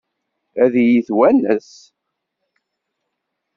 Ad 0.63 0.73
iyi-twanes? 0.81 1.71